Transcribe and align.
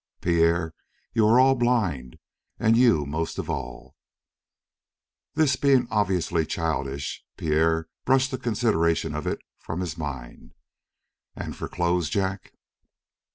Pierre, 0.19 0.73
you 1.13 1.27
are 1.27 1.39
all 1.39 1.53
blind, 1.53 2.17
and 2.57 2.75
you 2.75 3.05
most 3.05 3.37
of 3.37 3.51
all." 3.51 3.95
This 5.35 5.55
being 5.55 5.87
obviously 5.91 6.43
childish, 6.43 7.23
Pierre 7.37 7.87
brushed 8.03 8.31
the 8.31 8.39
consideration 8.39 9.13
of 9.13 9.27
it 9.27 9.39
from 9.59 9.79
his 9.79 9.99
mind. 9.99 10.55
"And 11.35 11.55
for 11.55 11.69
clothes, 11.69 12.09
Jack?" 12.09 12.51